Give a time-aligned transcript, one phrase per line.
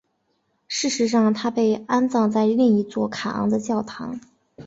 [0.67, 4.19] 事实上她被安葬在另一座卡昂的教堂。